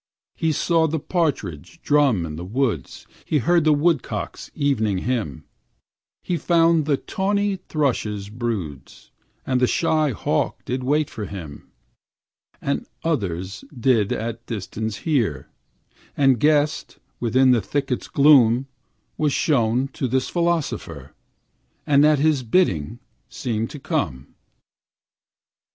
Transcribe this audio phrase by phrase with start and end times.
[0.35, 5.43] He saw the partridge drum in the woods; He heard the woodcock's evening hymn;
[6.23, 9.11] He found the tawny thrushes' broods;
[9.45, 11.69] And the shy hawk did wait for him;
[12.61, 15.49] What others did at distance hear,
[16.17, 18.65] And guessed within the thicket's gloom,
[19.19, 21.13] Was shown to this philosopher,
[21.85, 22.97] And at his bidding
[23.29, 24.33] seemed to come.